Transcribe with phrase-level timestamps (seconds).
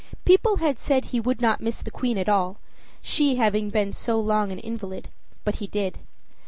[0.25, 2.57] People had said he would not miss the Queen at all,
[3.03, 5.09] she having been so long an invalid,
[5.45, 5.99] but he did.